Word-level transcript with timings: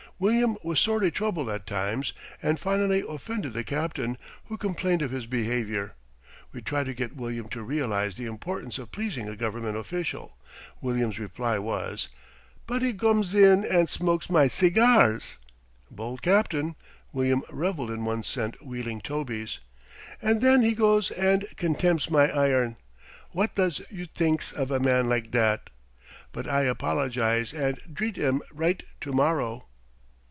William 0.21 0.55
was 0.61 0.79
sorely 0.79 1.09
troubled 1.09 1.49
at 1.49 1.65
times 1.65 2.13
and 2.43 2.59
finally 2.59 3.03
offended 3.09 3.53
the 3.53 3.63
Captain, 3.63 4.19
who 4.45 4.55
complained 4.55 5.01
of 5.01 5.09
his 5.09 5.25
behavior. 5.25 5.95
We 6.53 6.61
tried 6.61 6.83
to 6.85 6.93
get 6.93 7.15
William 7.15 7.49
to 7.49 7.63
realize 7.63 8.17
the 8.17 8.27
importance 8.27 8.77
of 8.77 8.91
pleasing 8.91 9.27
a 9.27 9.35
government 9.35 9.77
official. 9.77 10.37
William's 10.79 11.17
reply 11.17 11.57
was: 11.57 12.07
"But 12.67 12.83
he 12.83 12.93
gomes 12.93 13.33
in 13.33 13.65
and 13.65 13.89
smokes 13.89 14.29
my 14.29 14.47
cigars" 14.47 15.37
(bold 15.89 16.21
Captain! 16.21 16.75
William 17.11 17.41
reveled 17.49 17.89
in 17.89 18.05
one 18.05 18.23
cent 18.23 18.63
Wheeling 18.63 19.01
tobies) 19.01 19.57
"and 20.21 20.39
then 20.39 20.61
he 20.61 20.73
goes 20.75 21.09
and 21.09 21.47
contems 21.57 22.11
my 22.11 22.29
iron. 22.29 22.77
What 23.31 23.55
does 23.55 23.81
you 23.89 24.05
tinks 24.05 24.51
of 24.51 24.69
a 24.69 24.79
man 24.79 25.09
like 25.09 25.31
dat? 25.31 25.71
But 26.31 26.45
I 26.47 26.61
apologize 26.65 27.53
and 27.53 27.79
dreat 27.91 28.17
him 28.17 28.43
right 28.53 28.83
to 29.01 29.13
morrow." 29.13 29.65